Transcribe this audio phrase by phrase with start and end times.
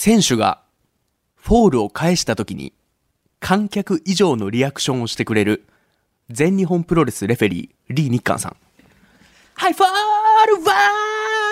[0.00, 0.60] 選手が
[1.34, 2.72] フォールを返した時に
[3.40, 5.64] 観客以上のリアクションをしてくれる
[6.30, 8.56] 全日本プロレスレフェリー李日韓さん。
[9.54, 9.88] はいフォー
[10.56, 10.72] ルワ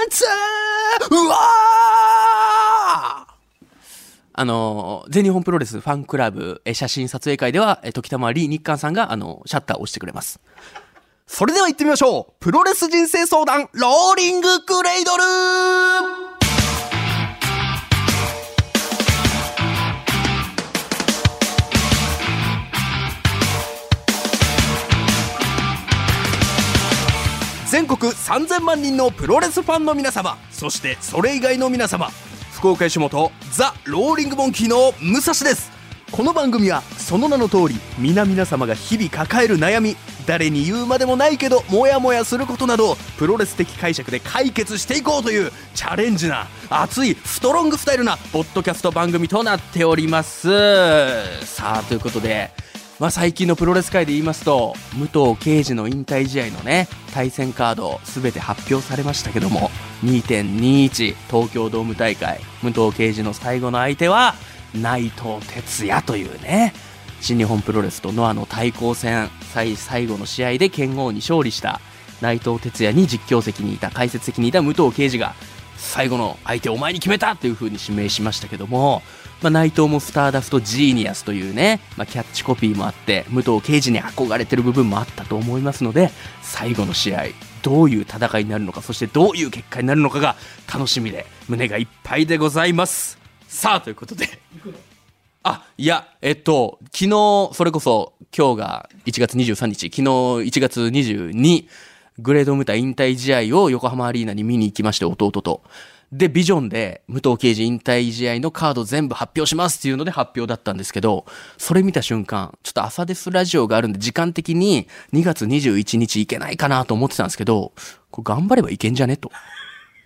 [0.07, 3.35] ンツーうわー
[4.35, 10.39] あの、全日本プロレスファンクラブえ写真撮影会では、え時たま李日韓さんが、あの、シャッターを押してくれます。
[11.27, 16.16] それでは行ってみましょうプロレス人生相談ローリングクレイドル
[27.77, 32.09] 全国3000万人のプロレスファンの皆様そしてそれ以外の皆様
[32.55, 35.71] 福岡吉本ザ・ローリングモンキーの武蔵です。
[36.11, 39.95] この番組はその名の通り皆々様が日々抱える悩み
[40.25, 50.49] 誰に言うまでもないけどモヤモヤすることなどプロレス的解釈で解決していこうというチャレンジな熱いストロングスタイルなポッドキャスト番組となっております。
[51.45, 52.53] さあということで
[52.99, 59.71] まあ、最近のプロレス界で言いますと武藤敬司の引退試合のね対戦カード全て発表されましたけども
[60.03, 64.35] 2.21東京ドーム大会武藤敬司の最後の相手は
[64.75, 66.73] 内藤哲也というね
[67.21, 71.81] 新日本プロレスとノアの対抗戦最最後の試合で剣王に勝利した
[72.23, 75.35] 内藤哲也に実況席にいた解説席にいた武藤敬司が
[75.77, 79.03] 最後の相手をお前に決めたという風に指名しましたけども、
[79.43, 86.11] まあ、内藤もスターダストジーニアスというね、まあ、キャッチコピーもあって武藤敬司に憧れてる部分もあったと思いますので
[86.43, 87.27] 最後の試合
[87.63, 90.37] どういう戦いになるのかそしてどういう結果になるのかが
[90.73, 93.19] 楽しみで胸がいっぱいでございます。
[93.49, 94.29] さあということで。
[95.43, 101.67] あいやえっと昨日それこそ今日が1月23日昨日1月22
[102.19, 105.63] グレードムタ引退試合を横浜アリーナに見に行きまして弟と
[106.13, 111.27] で、ビジョンで武藤敬司引退試合のカード全部発表しますっていうので発表だったんですけど、
[111.59, 117.73] それ見た瞬間、ちょっと朝ですラジオがあるんで時間的に2月21日いけないかなと思ってたんですけど、
[118.11, 119.33] こ頑張ればいけんじゃねと。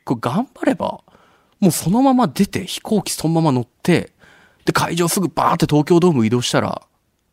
[0.05, 1.03] これ頑張れば、
[1.61, 4.13] もうそのまま出て飛行機そのまま乗って、
[4.65, 6.83] で、会場すぐバーって東京ドーム移動したら、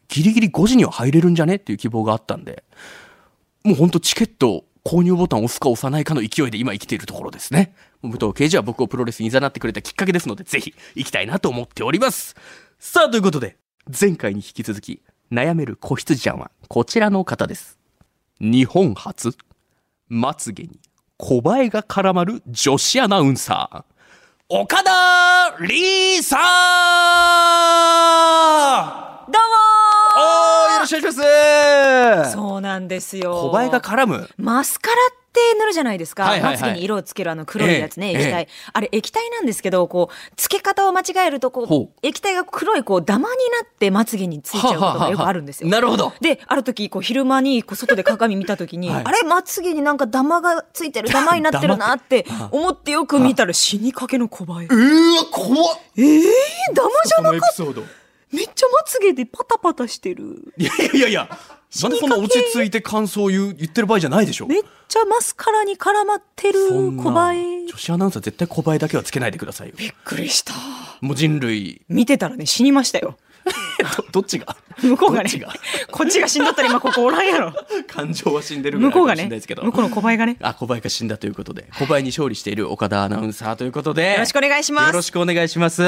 [0.10, 2.64] ギリギリ5時には入れるんじゃねっていう希望があったんで、
[3.64, 7.76] もうほんとチケット購入ボタンを押すか押さないかの勢いで今生きているところですね。
[8.04, 12.38] 武藤刑事は僕をプロレスに誘ってくれたきっかけですので、ぜひ行きたいなと思っております。
[12.80, 13.58] さあ、ということで、
[14.00, 17.78] 前回に引き続き、悩める子羊ちゃんはこちらの方です。
[18.40, 19.36] 日本初、
[20.08, 20.80] まつげに
[21.18, 23.84] 小映えが絡まる女子アナウンサー、
[24.48, 26.38] 岡田リーさ
[29.28, 29.67] んどうおー、よろ
[30.88, 33.52] しくお願いしますもそうなんですよ。
[33.52, 36.24] 小映えが絡むマスカラって塗るじゃないですか。
[36.24, 45.70] はいはいはいまつげに色をつけるあの黒いやつね、ええ液体、あれ液体なんですけど、こう、つけ方を間違えると、こほうう、液体が黒いこう、ダマになってまつげについちゃうことがよくあるんですよ。
[45.70, 46.14] なるほど。
[46.22, 54.68] で、ある時、こう、昼間に、こう、外で鏡見た時に、はいあれ、まつげになんかダマがついてる、ダマになってるなって思ってよく見たら死にかけの小映え。
[54.68, 56.24] うーわ、怖っえー、
[56.74, 57.40] ダマじゃなかっ。
[57.76, 58.07] た？
[58.38, 60.54] めっちゃまつげでパタパタしてる。
[60.58, 61.30] いやいやいやいや、
[61.82, 67.68] なんでそんな落ち着いて感想を言う言ってる場合じゃないでしょめっちゃマスカラに絡まってるそんな小映え。
[67.68, 69.74] 女子アナウンサー絶対小映えだけはつけないでくださいよ。
[69.78, 70.54] びっくりした。
[71.02, 73.18] もう人類、見てたらね、死にましたよ。
[73.84, 74.56] ど どっちが？
[74.82, 75.32] 向こうがね
[75.92, 77.54] こっちが死んだったら今ここおらんやろ。
[77.88, 80.38] 感情は死んでるぐらいかも向こうがねしれないですけど。、向こうの小映えがね。
[80.42, 85.84] あ、小林が死んだということで、小林に勝利している岡田アナウンサーということで、よろしくお願いしますよろしくお願いします。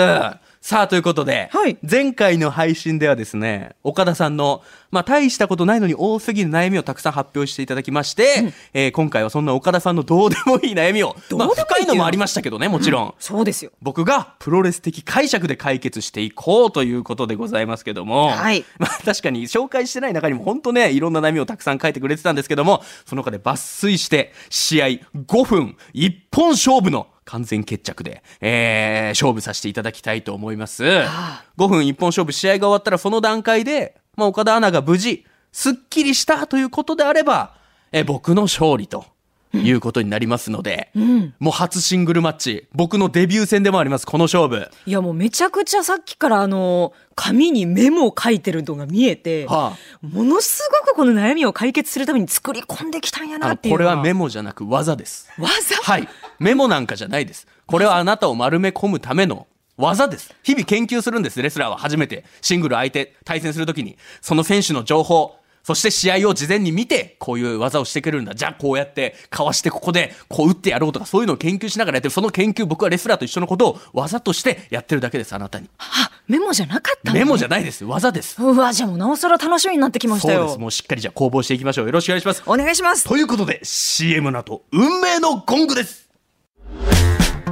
[0.61, 4.61] さあ、ということで、はい前回の配信ではですね、岡田さんの、
[4.91, 13.13] まあ、大したことないのに多すぎる悩みをたくさん発表していただきまして、えー今回はそんな岡田さんのどうでもいい悩みを、まあ、どうでもいい深いのもありましたけどね、もちろん。
[13.19, 13.71] そうですよ。
[13.81, 30.85] 僕がプロレス的解釈で解決していこうということでございますけども、はい まあ確かに紹介してない中にも本当ね、いろんな悩みをたくさん書いてくれてたんですけども、その中で抜粋して、試合5分一本勝負の完全決着で、えー、勝負させていただきたいと思います。
[31.05, 37.53] あ5分一本勝負試合が終わったらその段階で、まあ岡田アナが無事、すっきりしたということであれば、
[37.91, 39.05] えー僕の勝利と。
[39.53, 40.91] いうことになりますので、
[41.39, 44.69] もう初シングルマッチ、僕のデビュー戦でもあります、この勝負。
[44.85, 53.75] いやもうめちゃくちゃさっきからあの、紙にメモを書いてるのが見えて、はものすごくこの悩みを解決するために作り込んできたんやなっていう。
[53.75, 55.29] これはメモじゃなく技です。
[55.37, 55.75] 技？
[55.75, 56.07] はい。
[56.39, 57.47] メモなんかじゃないです。
[57.65, 59.47] これはあなたを丸め込むための
[59.77, 60.35] 技です。
[60.43, 62.25] 日々研究するんです、レスラーは初めて。
[62.41, 65.35] シングル相手、対戦するときに、その選手の情報、
[65.69, 68.33] そして試合を事前に見て、こういう技をしてくれるんだ。
[68.33, 72.11] じゃあこうやって、かわしてここで、こう打ってやろうとか、そういうのを研究しながらやってる。
[72.11, 75.69] その研究、僕はレスラーと一緒のことを技としてやってるだけです、あなたに。
[75.77, 77.85] あ、メモじゃなかったのメモじゃないです。
[77.85, 78.41] 技です。
[78.41, 80.39] うわ、じゃあもうなおさら楽しみになってきましたよ。
[80.39, 80.59] そうです。
[80.59, 81.85] もうしっかりじゃあ攻防していきましょう。
[81.85, 82.43] よろしくお願いします。
[82.47, 83.03] お願いします。
[83.03, 86.09] ということで、CM の後、運命のゴングです。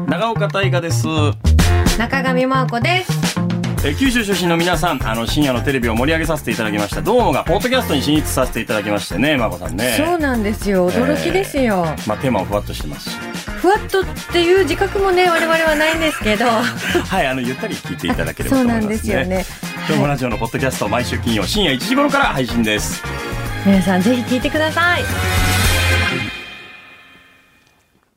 [0.07, 1.05] 長岡大河です
[1.97, 3.26] 中上真央子です。
[3.85, 10.89] えー九州出身の皆さんあの深夜のテレビを盛り上げさせていただきましたどうもがポッドキャストに進出させていただきましてねまこさんねそうなんですよ。
[10.89, 11.85] 驚きですよ。
[12.07, 13.15] まあテーマもふわっとしてますし
[13.57, 16.45] ふわっとっていう自覚もね、我々はないんですけど。
[16.49, 19.67] はいあのゆったり聞いていただければそうなと思いますねんですよね。
[19.87, 23.01] 今日もラジオのポッドキャスト毎週金曜深夜1時頃から配信です
[23.65, 25.03] 皆さんぜひ聞いてください。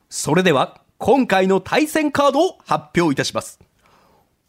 [0.09, 3.59] それでは、今回の対戦カードを発表いたします。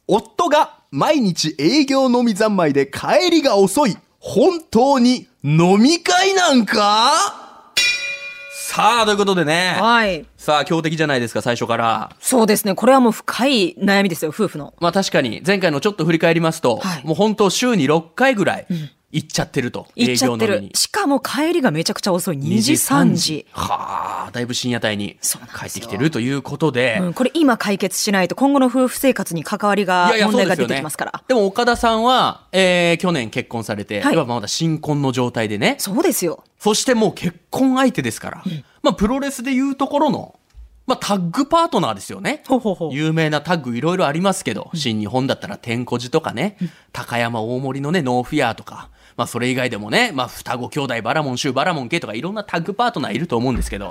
[0.06, 3.96] 夫が毎日営業飲み三昧で帰りが遅い。
[4.18, 7.72] 本当に飲み会なんか？
[8.54, 9.74] さあ、ということでね。
[9.80, 10.26] はい。
[10.36, 12.14] さあ、強敵じゃないですか、最初から。
[12.20, 12.74] そうですね。
[12.74, 14.74] これはもう深い悩みですよ、夫婦の。
[14.80, 18.66] まあ確かに、前回のちょっと振り返りますと、はいもう本当週に6回ぐらい
[19.12, 19.86] 行っちゃってると。
[19.96, 20.68] 行っちゃって営業飲みに。。
[20.72, 22.38] るしかも帰りがめちゃくちゃ遅い。
[22.38, 23.46] 2時、3時。
[23.52, 25.19] はあ、だいぶ深夜帯に
[25.56, 26.99] 帰ってきてるということで。
[27.00, 31.23] うん、これ今解決しないと今後の夫婦生活に関わりが、問題が出てきますから。
[31.29, 35.76] でも岡田さんは、えー、去年結婚されて、はい今まだ新婚の状態でね。
[35.79, 36.44] そうですよ。
[36.58, 38.44] そしてもう結婚相手ですから。
[38.82, 40.38] まあプロレスでいうところの、
[40.87, 42.43] まあタッグパートナーですよね。
[42.46, 46.56] ほうほうほう有名なタッグいろいろありますけど、新日本だったら天コジとかね、
[46.93, 53.90] 高山大森のね、ノーフィアーとか、まあそれ以外でもね、まあ双子兄弟バラモンシュウバラモンケイとかいろんなタッグパートナーいると思うんですけど、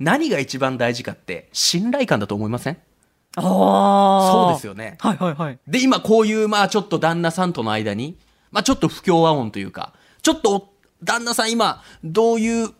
[0.00, 2.78] 何が一番大事かって信頼感だと思いません？
[3.36, 4.32] ああ。
[4.32, 4.96] そうですよね。
[4.98, 5.58] はいはいはい。
[5.68, 8.18] で、今こういう、まあちょっと旦那さんとの間に、
[8.50, 9.92] まあちょっと不協和音というか、
[10.22, 10.72] ちょっと
[11.04, 12.70] 旦那さん今、どういう、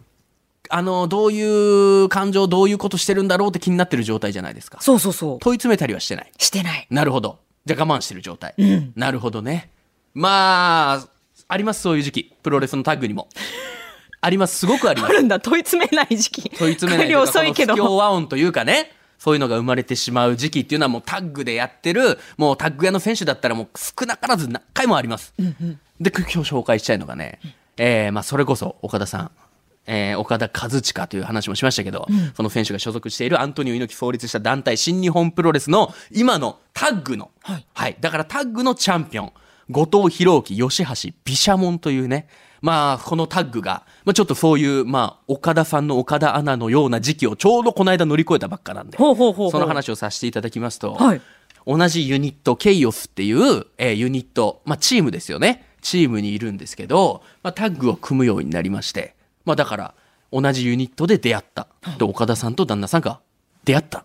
[0.68, 4.78] あの、どういう感情、どういうことしてるんだろうって気になってる状態じゃないですか。
[4.80, 5.38] そうそうそう。
[5.40, 6.32] 問い詰めたりはしてない。
[6.38, 6.86] してない。
[6.90, 7.38] なるほど。
[7.64, 8.54] じゃあ我慢してる状態。
[8.60, 9.70] んなるほどね。
[10.14, 11.08] まあ、
[11.48, 12.34] あります、そういう時期。
[12.42, 13.28] プロレスのタッグにも。
[14.20, 15.10] あります、すごくあります。
[15.10, 16.50] あるんだ、問い詰めない時期。
[16.50, 17.74] 問い詰めない帰り遅いけど。
[17.74, 25.34] その不協和音というかね、そういうのが生まれてしまう時期っていうのはもうタッグでやってる、もうタッグ屋の選手だったらもう少なからず何回もあります。
[26.00, 27.38] で、今日紹介したいのがね、
[27.76, 29.30] えーまあそれこそ岡田さん。
[29.86, 32.06] えー岡田和親という話もしましたけど、
[32.36, 39.32] その選手が所属しているアントニオ猪木創立した団体新日本プロレスの今のタッグの、はい、だからタッグのチャンピオン、
[39.70, 42.28] 後藤弘樹、吉橋、毘沙門というね、
[42.60, 51.20] まあ、このタッグが、まあちょっとそういう、まあ、岡田さんの岡田アナのような時期をちょうどこの間乗り越えたばっかなんで、ほうほうほうその話をさせていただきますと、はい
[51.66, 55.66] 同じユニット、ケイオスっていう、えーユニット、まあチームですよね。
[55.82, 59.14] チームにいるんですけど、まあタッグを組むようになりまして、
[59.44, 59.94] まあだから、
[60.32, 61.68] 同じユニットで出会った。
[61.98, 63.20] で、岡田さんと旦那さんが
[63.64, 64.04] 出会った。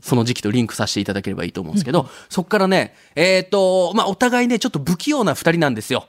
[0.00, 6.06] その時期とリンクさせていただければいいと思うんですけど、そっからね、えっ、と、まあお互いね、ちょっと不器用な二人なんですよ。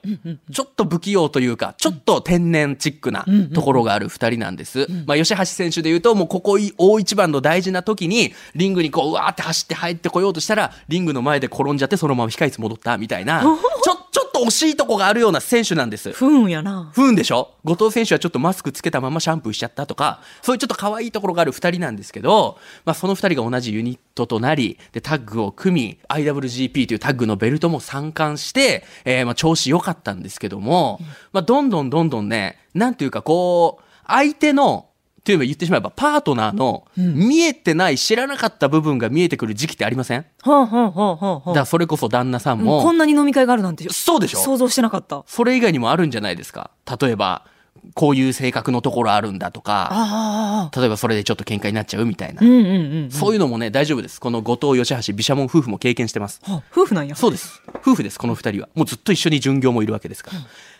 [0.51, 4.87] ちょっと不器用というか、ちょっと天然チックなところがある二人なんです。
[5.05, 13.41] まあ吉橋選手で言うと、もうここ大一番の大事な時に、リングにこう、うわーって走って入ってこようとしたら、リングの前で転んじゃって、そのまま控室戻ったみたいな、
[13.83, 16.11] ちょ、ちょっと惜しいとこがあるような選手なんです。
[16.11, 16.91] 不運やな。
[16.93, 17.53] 不運でしょ？
[17.63, 30.99] 後藤選手はちょっとマスクつけたままシャンプーしちゃったとか、そういうちょっと可愛いところがある二人なんですけど、まあその二人が同じユニットとなり、で、タッグを組み、IWGP というタッグのベルトも参冠して、えーまあ調子良かったんですけども、
[31.31, 34.87] まあどんどんどんどんね、なんていうかこう、相手の、
[35.23, 40.25] というか言ってしまえばパートナーの見えてない知らなかった部分が見えてくる時期ってありません？
[40.41, 45.23] ほうほうほうほうほうだからそれこそ旦那さんもうも、こんなに飲み会があるなんてそうでしょ想像してなかった。
[45.27, 46.71] それ以外にもあるんじゃないですか？
[46.99, 47.45] 例えば、
[47.93, 50.69] こういう性格のところあるんだとか。
[50.75, 52.41] 例えばそれでちょっと喧嘩になっちゃうみたいな。
[52.41, 52.65] うんうん
[53.03, 53.11] うん。
[53.11, 54.19] そういうのもね、大丈夫です。
[54.19, 56.41] この後藤吉橋、毘沙門夫婦も経験してます。
[56.43, 57.15] は夫婦なんや。
[57.15, 57.61] そうです。
[57.81, 58.69] 夫婦です、この二人は。
[58.75, 60.39] もうずっと一緒に巡業もいるわけですから。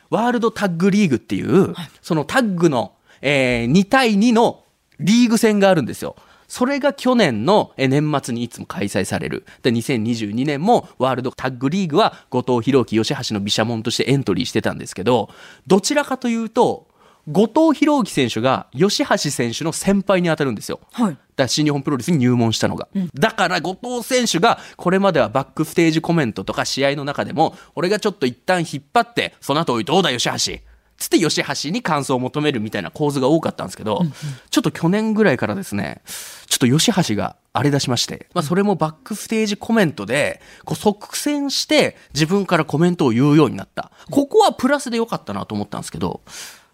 [0.10, 4.64] ワールドタッグリーグっていう、そのタッグの、えー2対2の
[5.00, 6.16] リーグ戦があるんですよ。
[6.48, 9.46] それが去年のえー年末にいつも開催される。
[9.64, 15.30] で、2022年もワールドタッグリーグは後藤弘樹、吉橋の毘沙門としてエントリーしてたんですけど、
[15.66, 16.88] どちらかというと、
[17.30, 20.80] 後藤弘樹選手が吉橋選手の先輩に当たるんですよ。
[20.92, 21.18] はい。
[21.36, 30.71] だ新日本プロレスに入門したのが、だから後藤選手がこれまではバックステージコメントとか試合の中でも俺がちょっと一旦引っ張ってその後おいどうだ吉橋？
[31.02, 34.04] つって吉橋に感想を求めるみたいな構図が多かったんですけど、
[34.50, 36.02] ちょっと去年ぐらいからですね
[36.48, 43.92] ちょっと吉橋が荒れ出しまして、まあ、それもバックステージコメントでこう即戦して自分からコメントを言うようになった。
[44.10, 46.22] ここはプラスで良かったなと思ったんですけど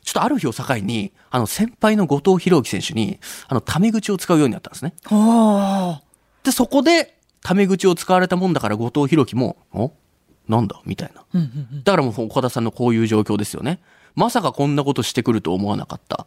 [0.04, 3.20] ちょっとある日を境に、あの、先輩の後藤弘樹選手に、
[3.50, 4.94] あの、タメ口を使うようになったんですね。
[5.10, 6.02] あ
[6.44, 9.92] で、そこで、タメ口を使われたもんだから後藤弘樹も、お？
[10.48, 10.80] なんだ？
[10.86, 11.42] みたいな。
[11.84, 13.80] だからもう岡田さんのこういう状況ですよね。
[14.18, 16.26] まさかこんなことしてくると思わなかった。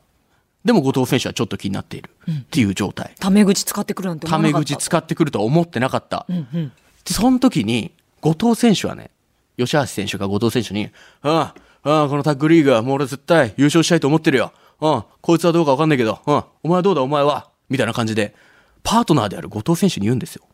[0.64, 3.14] でも後藤選手はちょっと気になっているっていう状態。
[3.18, 4.76] タメ口使ってくるなんて思タメわなかった。
[4.76, 6.24] 口使ってくるとは思ってなかった。
[6.28, 6.70] で、
[7.12, 9.10] その時に、後藤選手はね、
[9.58, 10.90] 吉橋選手が後藤選手に、
[11.22, 14.52] ああ、ああ、このタッグリーグはもう俺絶対優勝したいと思ってるよ。
[14.80, 18.36] うん、こいつはどうかわかんないけど、うん、お前はどうだお前はみたいな感じで、
[18.82, 20.44] パートナーである後藤選手に言うんですよ。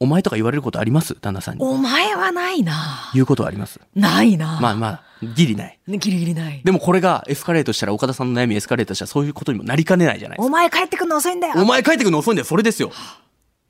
[0.00, 1.14] お前とか言われることあります？
[1.20, 1.64] 旦那さんに。
[1.64, 3.10] お前はないな。
[3.14, 3.80] 言うことはあります。
[3.94, 4.58] ないな。
[4.60, 5.02] まあまあ、
[5.34, 5.78] ギリない。
[5.88, 6.60] ギリギリない。
[6.64, 11.54] でもこれがエスカレートしたら、岡田さんの悩みエスカレートしたら、そういうことにもなりかねないじゃないですかお前帰ってくるの遅いんだよ。
[11.56, 12.92] お前帰ってくるの遅いんだよ、それですよ。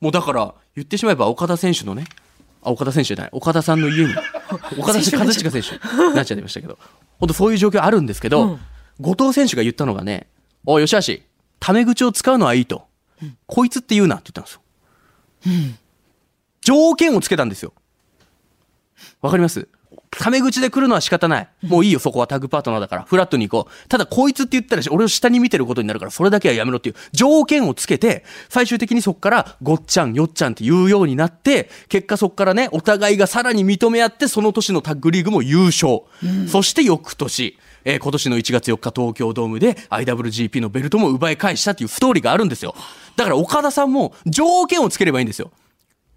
[0.00, 2.04] もうだから、言ってしまえば岡田選手のね、
[2.62, 4.12] あ、岡田選手じゃない、岡田さんの家に、
[4.78, 5.74] 岡田和親選手
[6.06, 6.78] になっちゃいましたけど、
[7.18, 8.58] 本当そういう状況あるんですけど、
[9.00, 10.26] 後藤選手が言ったのがね、
[10.64, 11.22] おい、吉橋、
[11.60, 12.86] タメ口を使うのはいいと。
[13.46, 14.60] こいつって言うなって言ったんですよ。
[16.60, 17.72] 条件をつけたんですよ。
[19.20, 19.68] わかります？
[20.10, 21.48] タメ口で来るのは仕方ない。
[21.62, 23.02] もういいよ、そこはタッグパートナーだから。
[23.02, 23.88] フラットに行こう。
[23.88, 36.02] ただ、こいつって言ったら、俺を下に見てることになるから、それだけはやめろっていう条件をつけて、最終的にそこから、ごっちゃん、よっちゃんって言うようになって、結果そこからね、お互いがさらに認め合って、その年のタッグリーグも優勝。
[36.46, 42.74] そして翌年、えー今年の1月4日東京ドームで IWGP のベルトも奪い返したっていうストーリーがあるんですよ。
[43.16, 45.50] だから岡田さんも条件をつければいいんですよ。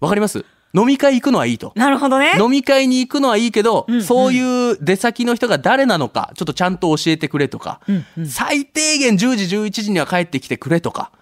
[0.00, 0.44] わかります？
[0.74, 1.72] 飲み会行くのはいいと。
[1.74, 2.32] なるほどね。
[2.38, 7.80] 飲み会に行くのはいいけど、そういう出先の人が誰なのか、ちょっとちゃんと教えてくれとか、
[8.28, 11.12] 最低限10時、11時には帰ってきてくれとか。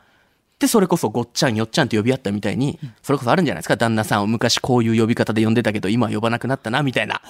[0.58, 3.76] で、それこそごっちゃんよっちゃんって呼び合ったみたいに、それこそあるんじゃないですか？
[3.76, 7.20] 旦那さんを昔こういう呼び方で呼んでたけど、今は呼ばなくなったな、みたいな。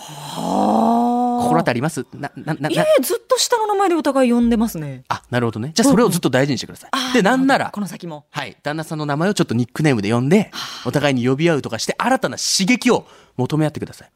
[1.45, 2.07] 心当たります？
[2.15, 5.05] な、な、な、ないやいや、ずっと下の名前でお互い呼んでますね。
[5.09, 5.73] あ、なるほどね。
[5.75, 7.13] じゃあそれをずっと大事にしてください。
[7.15, 8.27] で、なんならこ、の先も。
[8.31, 8.57] はい。
[8.63, 10.51] 旦那さんの名前をちょっとニックネームで呼んで、
[10.85, 14.11] お互いに呼び合うとかして、新たな刺激を求め合ってください。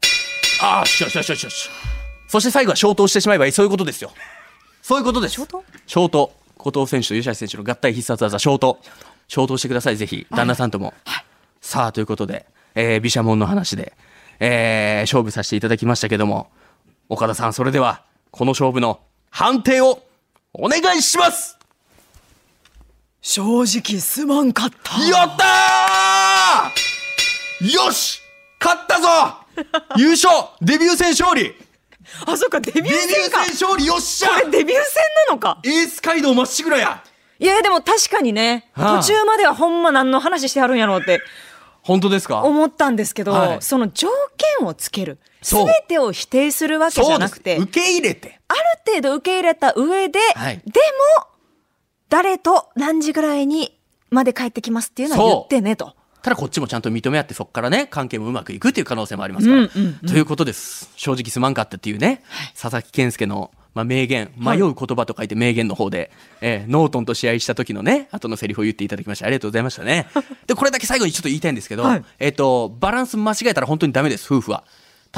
[0.61, 1.69] ああ、しよしよしよしよし。
[2.27, 3.51] そして最後は消灯してしまえばいい。
[3.51, 4.11] そういうことですよ。
[4.81, 5.35] そういうことです。
[5.35, 6.31] 消灯消灯。
[6.57, 8.79] 後藤選手と吉橋選手の合体必殺技、消灯。
[9.27, 10.27] 消灯してください、ぜひ。
[10.29, 10.93] 旦那さんとも。
[11.61, 12.45] さあ、ということで、
[12.75, 13.93] えー、毘沙門の話で、
[14.39, 16.49] えー、勝負させていただきましたけども、
[17.09, 18.99] 岡田さん、それでは、この勝負の
[19.31, 20.03] 判定を
[20.53, 21.57] お願いします。
[23.21, 24.99] 正直すまんかった。
[25.01, 27.73] やったー！
[27.73, 28.21] よし！
[28.63, 29.07] 勝ったぞ！
[29.97, 30.31] 優勝！
[30.61, 31.53] デビュー戦勝利！
[32.27, 33.45] あ、そっか、デビューデビュー戦か。
[33.45, 34.29] 戦勝利よっしゃ！
[34.29, 35.59] これデビュー戦なのか。
[35.63, 37.03] エース街道まっしぐらや。
[37.39, 39.01] いや、でも確かにね、はあ。
[39.01, 41.21] 途中まではほんま何の話してはるんやろうって
[41.89, 42.43] 本当ですか？
[42.43, 44.09] 思ったんですけど、はいその条
[44.59, 45.17] 件をつける。
[45.41, 48.39] すそうべてを否定するわけじゃなくて、受け入れて。
[48.47, 50.79] ある程度受け入れた上で、はいで
[51.17, 51.27] も、
[52.09, 53.75] 誰と何時ぐらいに
[54.11, 55.95] まで帰ってきますっていうのは言ってねと。
[56.21, 59.69] ただこっちもちゃんと認め合ってそこからね、関係もうまくいくっていう可能性もありますから。
[60.07, 60.91] ということです。
[60.95, 66.11] 正直すまんかったっていうね、佐々木健介の、まあ、名言、迷う言葉と書いて名言の方で、
[66.41, 70.07] えーノートンと試合した時のね、後のセリフを言っていただきましてありがとうございましたね。
[70.47, 74.63] で、これだけ最後にちょっと言いたいんですけど、はいえっ、と、バランス間違えたら本当にダメです、夫婦は。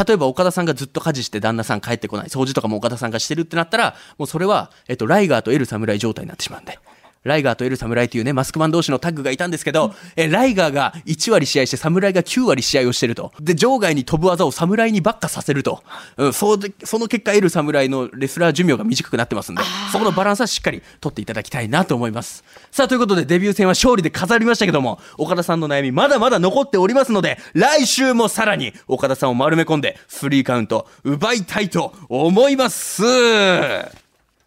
[0.06, 6.80] 例えば岡田さんがずっと家事して旦那さん帰ってこない、掃除とかも岡田さんがしてるってなったら、もうそれは、えっ、と、ライガーとエル侍状態になってしまうんで。
[7.24, 13.32] ライガーとエル侍というね、マスクマン同士のタッグがいたんですけど、え、ライガーが1割試合して侍が9割試合をしてると。
[13.40, 15.84] で、場外に飛ぶ技を侍にばっかさせると。
[16.18, 19.62] うん、そうで、その結果、エル侍のレスラー寿命が短くなってますんで、
[19.92, 22.44] そこのバランスはしっかり取っていただきたいなと思います。
[22.72, 33.04] さあ、ということでデビュー戦は勝利で飾りましたけども、岡田さんの悩みまだまだ残っておりますので、来週もさらに岡田さんを丸め込んで、スリーカウント奪いたいと思います。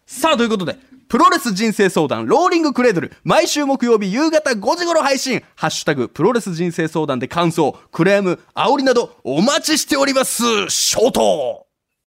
[0.05, 0.75] さあ、ということで、
[1.07, 10.43] プロレス人生相談、ローリングクレードル、毎週木曜日夕方5時頃配信、ハッシュタグ、プロレス人生相談で感想、クレーム、煽りなどお待ちしております。
[10.69, 11.64] ショート